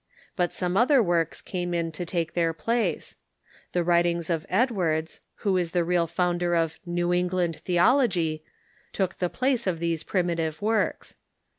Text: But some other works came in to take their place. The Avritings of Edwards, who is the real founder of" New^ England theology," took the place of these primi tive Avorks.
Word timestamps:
But 0.35 0.51
some 0.51 0.77
other 0.77 0.99
works 1.03 1.43
came 1.43 1.75
in 1.75 1.91
to 1.91 2.07
take 2.07 2.33
their 2.33 2.53
place. 2.53 3.13
The 3.71 3.83
Avritings 3.83 4.31
of 4.31 4.47
Edwards, 4.49 5.21
who 5.45 5.55
is 5.57 5.73
the 5.73 5.83
real 5.83 6.07
founder 6.07 6.55
of" 6.55 6.79
New^ 6.87 7.15
England 7.15 7.57
theology," 7.57 8.43
took 8.93 9.19
the 9.19 9.29
place 9.29 9.67
of 9.67 9.77
these 9.79 10.03
primi 10.03 10.37
tive 10.37 10.57
Avorks. 10.59 11.17